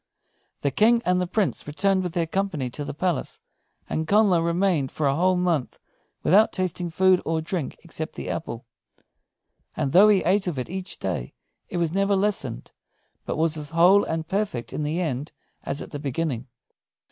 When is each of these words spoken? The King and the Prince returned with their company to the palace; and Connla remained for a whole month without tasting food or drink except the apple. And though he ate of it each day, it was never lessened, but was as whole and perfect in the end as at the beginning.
The 0.61 0.71
King 0.71 1.03
and 1.05 1.21
the 1.21 1.27
Prince 1.27 1.67
returned 1.67 2.01
with 2.01 2.13
their 2.13 2.25
company 2.25 2.71
to 2.71 2.83
the 2.83 2.91
palace; 2.95 3.39
and 3.87 4.07
Connla 4.07 4.43
remained 4.43 4.91
for 4.91 5.05
a 5.05 5.15
whole 5.15 5.35
month 5.35 5.77
without 6.23 6.51
tasting 6.51 6.89
food 6.89 7.21
or 7.23 7.39
drink 7.39 7.77
except 7.83 8.15
the 8.15 8.27
apple. 8.27 8.65
And 9.77 9.91
though 9.91 10.09
he 10.09 10.23
ate 10.23 10.47
of 10.47 10.57
it 10.57 10.71
each 10.71 10.97
day, 10.97 11.35
it 11.69 11.77
was 11.77 11.93
never 11.93 12.15
lessened, 12.15 12.71
but 13.27 13.37
was 13.37 13.55
as 13.57 13.69
whole 13.69 14.03
and 14.03 14.27
perfect 14.27 14.73
in 14.73 14.81
the 14.81 14.99
end 14.99 15.33
as 15.63 15.83
at 15.83 15.91
the 15.91 15.99
beginning. 15.99 16.47